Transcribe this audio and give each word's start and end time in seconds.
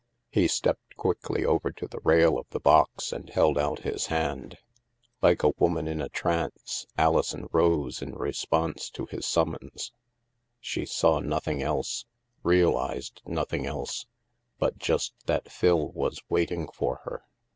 ''He 0.31 0.47
stepped 0.47 0.95
quickly 0.97 1.45
over 1.45 1.69
to 1.73 1.85
the 1.87 1.99
rail 1.99 2.39
of 2.39 2.49
the 2.49 2.59
box 2.59 3.11
and 3.11 3.29
held 3.29 3.55
out 3.55 3.81
his 3.81 4.07
hand. 4.07 4.57
Like 5.21 5.43
a 5.43 5.53
woman 5.59 5.87
in 5.87 6.01
a 6.01 6.09
trance, 6.09 6.87
Alison 6.97 7.47
rose 7.51 8.01
in 8.01 8.15
response 8.15 8.89
to 8.89 9.05
his 9.05 9.27
summons. 9.27 9.93
She 10.59 10.87
saw 10.87 11.19
nothing 11.19 11.61
else, 11.61 12.05
realized 12.41 13.21
nothing 13.27 13.67
else, 13.67 14.07
but 14.57 14.79
just 14.79 15.13
that 15.27 15.51
Phil 15.51 15.89
was 15.89 16.19
waiting 16.29 16.67
for 16.73 17.01
her. 17.03 17.23